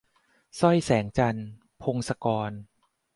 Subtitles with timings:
[0.59, 1.47] สร้อยแสงจันทร์-
[1.83, 2.51] พงศกร